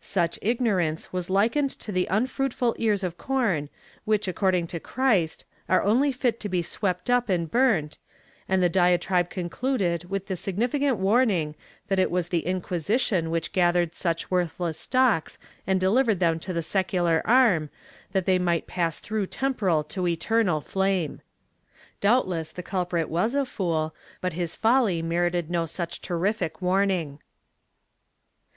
[0.00, 3.68] Such ignorance was likened to the unfruitful ears of corn
[4.04, 7.98] which, according to Christ, are only fit to be swept up and burnt,
[8.48, 11.56] and the diatribe concluded with the significant warning
[11.88, 16.52] that it was the Inquisition which gathered such worthless stocks and deliv ered them to
[16.52, 17.68] the secular arm,
[18.12, 21.18] that they might pass through temporal to eternal flame.^
[22.00, 27.18] Doubtless the culprit was a fool, but his folly merited no such terrific warning.